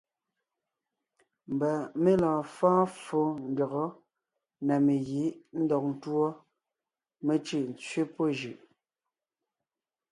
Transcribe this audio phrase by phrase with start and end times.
[1.53, 1.71] Mbà
[2.03, 3.19] mé lɔɔn fɔ́ɔn ffó
[3.49, 3.87] ndÿɔgɔ́
[4.65, 5.23] na megǐ
[5.61, 6.25] ńdɔg ńtuɔ,
[7.25, 8.59] mé cʉ́ʼ ńtsẅé pɔ́ jʉʼ.